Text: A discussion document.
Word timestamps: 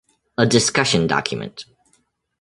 A 0.35 0.47
discussion 0.47 1.05
document. 1.05 1.65